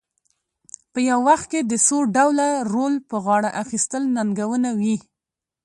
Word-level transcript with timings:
په 0.91 0.99
یو 1.09 1.19
وخت 1.29 1.45
کې 1.51 1.59
د 1.71 1.73
څو 1.87 1.97
ډوله 2.15 2.49
رول 2.73 2.93
په 3.09 3.15
غاړه 3.25 3.49
اخیستل 3.63 4.03
ننګونه 4.15 4.69
وي. 4.79 4.95